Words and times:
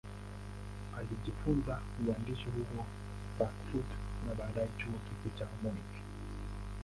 Alijifunza 0.97 1.79
uhandisi 1.99 2.43
huko 2.43 2.85
Frankfurt 3.37 3.89
na 4.27 4.35
baadaye 4.35 4.67
Chuo 4.77 4.91
Kikuu 5.05 5.37
cha 5.39 5.47
Munich. 5.63 5.95